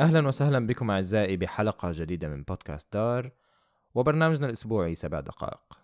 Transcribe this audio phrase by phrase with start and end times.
[0.00, 3.30] أهلا وسهلا بكم أعزائي بحلقة جديدة من بودكاست دار
[3.94, 5.78] وبرنامجنا الأسبوعي سبع دقائق.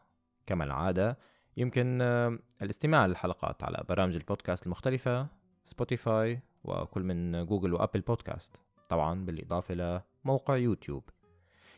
[0.47, 1.19] كما العادة
[1.57, 5.27] يمكن آه، الاستماع للحلقات على برامج البودكاست المختلفة
[5.65, 8.57] سبوتيفاي وكل من جوجل وأبل بودكاست
[8.89, 11.05] طبعا بالإضافة لموقع يوتيوب.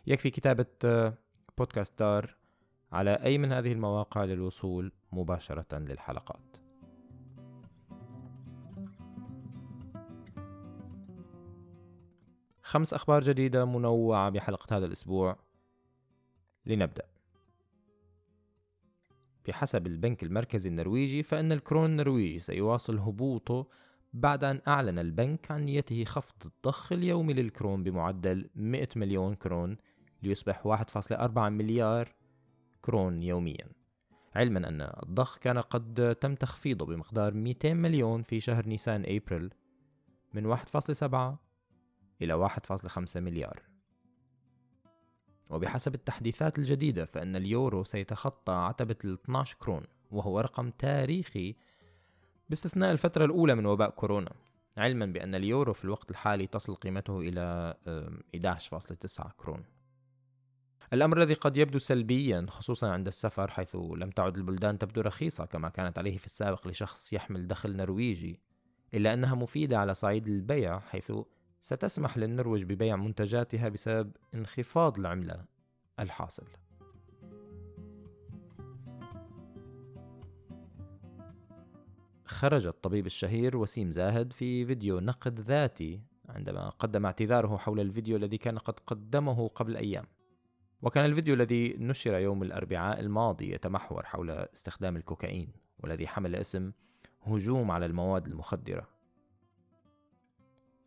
[0.06, 1.14] يكفي كتابة آه،
[1.59, 2.37] بودكاست دار
[2.92, 6.63] على أي من هذه المواقع للوصول مباشرة للحلقات.
[12.74, 15.37] خمس أخبار جديدة منوعة بحلقة هذا الأسبوع.
[16.66, 17.05] لنبدأ.
[19.47, 23.66] بحسب البنك المركزي النرويجي فإن الكرون النرويجي سيواصل هبوطه
[24.12, 29.77] بعد أن أعلن البنك عن نيته خفض الضخ اليومي للكرون بمعدل 100 مليون كرون
[30.22, 32.14] ليصبح 1.4 مليار
[32.83, 33.69] كرون يوميا.
[34.34, 39.55] علما أن الضخ كان قد تم تخفيضه بمقدار 200 مليون في شهر نيسان أبريل
[40.34, 41.44] من 1.7
[42.25, 43.62] إلى 1.5 مليار.
[45.50, 51.56] وبحسب التحديثات الجديدة فإن اليورو سيتخطى عتبة ال 12 كرون وهو رقم تاريخي
[52.48, 54.33] باستثناء الفترة الأولى من وباء كورونا
[54.77, 57.75] علما بأن اليورو في الوقت الحالي تصل قيمته إلى
[58.36, 59.64] 11.9 كرون.
[60.92, 65.69] الأمر الذي قد يبدو سلبيا خصوصا عند السفر حيث لم تعد البلدان تبدو رخيصة كما
[65.69, 68.41] كانت عليه في السابق لشخص يحمل دخل نرويجي
[68.95, 71.12] إلا أنها مفيدة على صعيد البيع حيث
[71.65, 75.45] ستسمح للنرويج ببيع منتجاتها بسبب انخفاض العملة
[76.01, 76.47] الحاصل.
[82.25, 88.39] خرج الطبيب الشهير وسيم زاهد في فيديو نقد ذاتي عندما قدم اعتذاره حول الفيديو الذي
[88.39, 90.05] كان قد قدمه قبل أيام.
[90.83, 95.48] وكان الفيديو الذي نشر يوم الأربعاء الماضي يتمحور حول استخدام الكوكايين
[95.79, 96.73] والذي حمل اسم
[97.23, 98.94] هجوم على المواد المخدرة.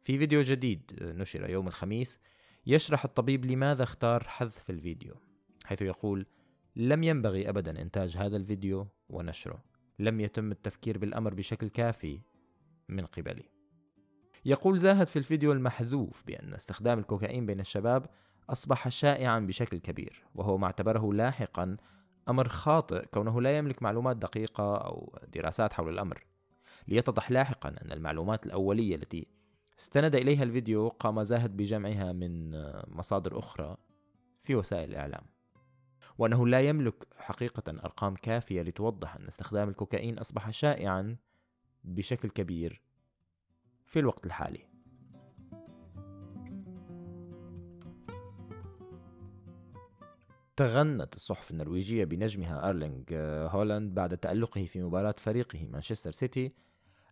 [0.07, 2.19] في فيديو جديد نشر يوم الخميس
[2.65, 5.15] يشرح الطبيب لماذا اختار حذف الفيديو
[5.65, 6.25] حيث يقول
[6.75, 9.63] لم ينبغي ابدا إنتاج هذا الفيديو ونشره
[9.99, 12.19] لم يتم التفكير بالأمر بشكل كافي
[12.89, 13.43] من قبلي.
[14.45, 18.05] يقول زاهد في الفيديو المحذوف بأن استخدام الكوكايين بين الشباب
[18.49, 21.77] أصبح شائعا بشكل كبير وهو ما اعتبره لاحقا
[22.29, 26.25] أمر خاطئ كونه لا يملك معلومات دقيقة أو دراسات حول الأمر.
[26.87, 29.36] ليتضح لاحقا أن المعلومات الأولية التي
[29.79, 32.51] استند إليها الفيديو قام زاهد بجمعها من
[32.87, 33.77] مصادر أخرى
[34.43, 35.23] في وسائل الإعلام.
[36.17, 41.17] وأنه لا يملك حقيقة أرقام كافية لتوضح أن استخدام الكوكايين أصبح شائعا
[41.83, 42.81] بشكل كبير
[43.85, 44.67] في الوقت الحالي.
[50.55, 53.03] تغنت الصحف النرويجية بنجمها أرلينغ
[53.49, 56.53] هولاند بعد تألقه في مباراة فريقه مانشستر سيتي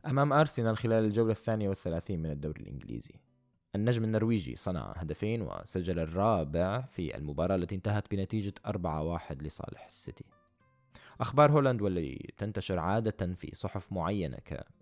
[0.09, 3.13] أمام أرسنال خلال الجولة الثانية والثلاثين من الدوري الإنجليزي.
[3.75, 10.25] النجم النرويجي صنع هدفين وسجل الرابع في المباراة التي انتهت بنتيجة 4-1 لصالح السيتي.
[11.21, 14.37] أخبار هولاند والتي تنتشر عادة في صحف معينة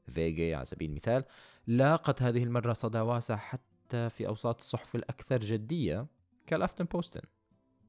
[0.08, 1.24] كفيجي على سبيل المثال
[1.68, 6.08] لاقت هذه المرة صدى واسع حتى في أوساط الصحف الأكثر جدية
[6.48, 7.22] كال Aftenposten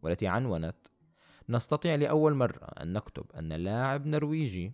[0.02, 0.76] والتي عنونت
[1.48, 4.72] نستطيع لأول مرة أن نكتب أن لاعب نرويجي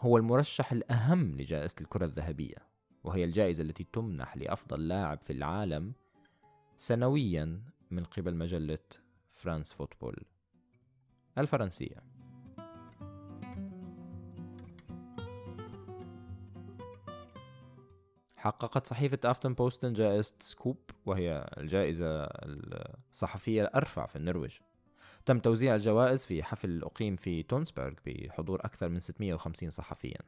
[0.00, 2.56] هو المرشح الأهم لجائزة الكرة الذهبية
[3.04, 5.92] وهي الجائزة التي تمنح لأفضل لاعب في العالم
[6.76, 8.78] سنويا من قبل مجلة
[9.34, 10.24] فرانس فوتبول
[11.38, 12.02] الفرنسية.
[18.36, 24.58] حققت صحيفة Aftenposten جائزة SKUP وهي الجائزة الصحفية الأرفع في النرويج.
[25.28, 30.18] تم توزيع الجوائز في حفل أقيم في تونسبرغ بحضور أكثر من 650 صحفيا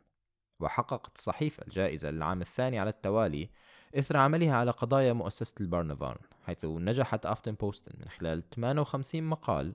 [0.61, 3.51] وحققت الصحيفة الجائزة للعام الثاني على التوالي
[3.99, 9.75] إثر عملها على قضايا مؤسسة ال barnevern حيث نجحت Aftenposten من خلال 58 مقال.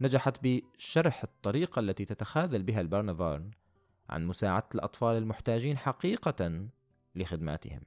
[0.00, 3.50] نجحت بشرح الطريقة التي تتخاذل بها ال barnevern
[4.08, 6.66] عن مساعدة الأطفال المحتاجين حقيقة
[7.14, 7.80] لخدماتهم.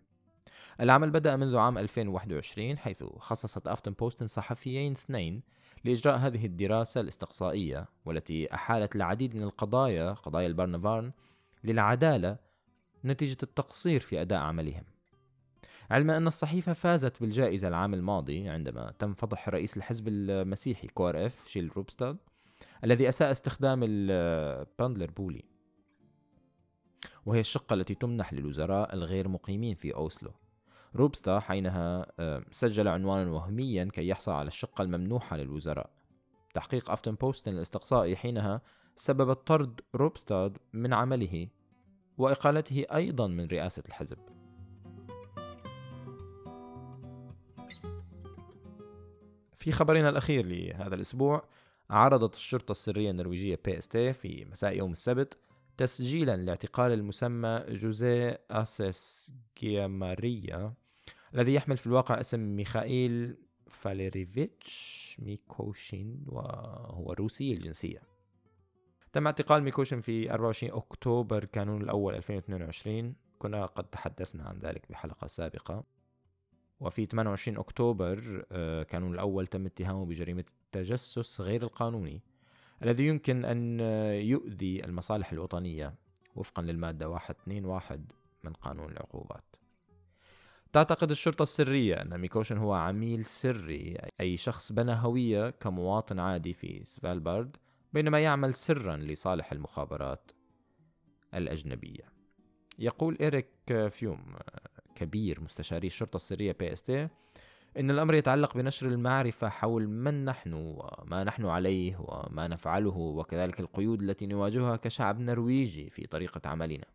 [0.80, 5.42] العمل بدأ منذ عام 2021 حيث خصصت Aftenposten صحفيين اثنين
[5.84, 11.12] لإجراء هذه الدراسة الاستقصائية والتي أحالت العديد من القضايا قضايا ال barnevern
[11.64, 12.38] للعدالة
[13.06, 14.84] نتيجة التقصير في أداء عملهم.
[15.92, 21.72] علما أن الصحيفة فازت بالجائزة العام الماضي عندما تم فضح رئيس الحزب المسيحي KrF شيل
[21.78, 22.18] روبستاد
[22.84, 25.44] الذي أساء استخدام ال pendlerbolig.
[27.26, 30.32] وهي الشقة التي تمنح للوزراء الغير مقيمين في أوسلو.
[30.96, 35.90] روبستاد حينها آه، سجل عنوانا وهميا كي يحصل على الشقة الممنوحة للوزراء.
[36.54, 38.62] تحقيق Aftenposten الاستقصائي حينها
[38.96, 41.48] سبب طرد روبستاد من عمله
[42.18, 44.18] وإقالته أيضا من رئاسة الحزب.
[49.64, 51.44] في خبرنا الأخير لهذا الأسبوع
[51.90, 53.56] عرضت الشرطة السرية النرويجية
[53.90, 55.38] PST مساء يوم السبت
[55.78, 60.74] تسجيلا لاعتقال المسمى جوزيه أسيس جياماريا
[61.34, 63.38] الذي يحمل في الواقع اسم ميخائيل
[63.68, 68.02] فاليريفيتش ميكوشين وهو روسي الجنسية.
[69.14, 75.28] تم اعتقال ميكوشين في 24 أكتوبر كانون الأول 2022 كنا قد تحدثنا عن ذلك بحلقة
[75.28, 75.84] سابقة.
[76.80, 82.22] وفي 28 أكتوبر آه، كانون الأول تم اتهامه بجريمة التجسس غير القانوني
[82.84, 83.80] الذي يمكن أن
[84.20, 85.94] يؤذي المصالح الوطنية
[86.36, 87.08] وفقا للمادة
[87.48, 88.08] 121
[88.44, 89.63] من قانون العقوبات.
[90.74, 96.84] تعتقد الشرطة السرية أن ميكوشن هو عميل سري أي شخص بنى هوية كمواطن عادي في
[96.84, 97.58] سفالبارد
[97.94, 100.32] بينما يعمل سرا لصالح المخابرات
[101.34, 102.04] الأجنبية.
[102.80, 104.36] يقول إيريك فيوم
[104.96, 107.08] كبير مستشاري الشرطة السرية PST
[107.80, 114.02] إن الأمر يتعلق بنشر المعرفة حول من نحن وما نحن عليه وما نفعله وكذلك القيود
[114.02, 116.86] التي نواجهها كشعب نرويجي في طريقة عملنا.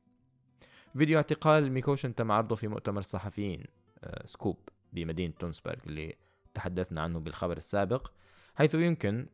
[0.97, 3.65] فيديو اعتقال ميكوشن تم عرضه في مؤتمر الصحفيين
[4.05, 4.57] آه، SKUP
[4.93, 6.17] بمدينة تونسبرغ اللي
[6.55, 8.13] تحدثنا عنه بالخبر السابق
[8.55, 9.27] حيث يمكن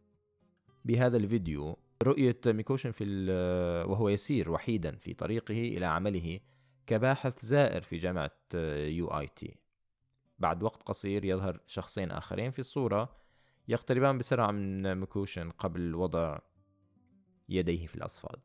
[0.84, 3.04] بهذا الفيديو رؤية ميكوشن في
[3.88, 6.40] وهو يسير وحيدا في طريقه إلى عمله
[6.86, 8.30] كباحث زائر في جامعة
[8.84, 9.56] UiT.
[10.38, 13.16] بعد وقت قصير يظهر شخصين آخرين في الصورة
[13.68, 16.38] يقتربان بسرعة من ميكوشن قبل وضع
[17.48, 18.40] يديه في الأصفاد.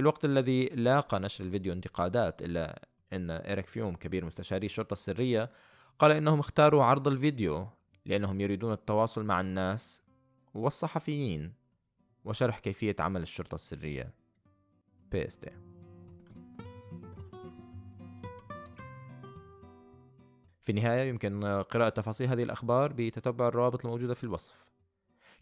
[0.00, 5.50] في الوقت الذي لاقى نشر الفيديو انتقادات إلا أن إيريك فيوم كبير مستشاري الشرطة السرية
[5.98, 7.68] قال إنهم اختاروا عرض الفيديو
[8.06, 10.02] لأنهم يريدون التواصل مع الناس
[10.54, 11.52] والصحفيين
[12.24, 14.12] وشرح كيفية عمل الشرطة السرية.
[15.12, 15.50] PST
[20.62, 24.66] في النهاية يمكن قراءة تفاصيل هذه الأخبار بتتبع الروابط الموجودة في الوصف.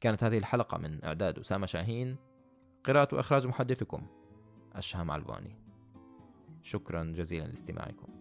[0.01, 2.17] كانت هذه الحلقة من إعداد أسامة شاهين.
[2.85, 4.18] قراءة وإخراج محدثكم
[4.79, 5.57] الشهم علباني
[6.63, 8.18] شكرا جزيلا لاستماعكم.